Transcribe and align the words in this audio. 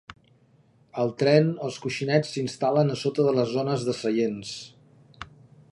Al 1.03 1.11
tren, 1.23 1.51
els 1.67 1.77
coixinets 1.83 2.33
s'instal·len 2.37 2.91
a 2.95 2.97
sota 3.03 3.27
de 3.29 3.35
les 3.41 3.53
zones 3.59 3.87
de 3.91 3.95
seients. 3.99 4.57